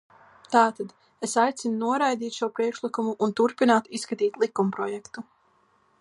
[0.53, 0.95] Tātad
[1.27, 5.29] es aicinu noraidīt šo priekšlikumu un turpināt izskatīt likumprojektu.